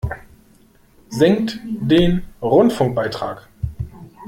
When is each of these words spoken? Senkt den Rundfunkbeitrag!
Senkt 1.09 1.59
den 1.63 2.23
Rundfunkbeitrag! 2.41 3.47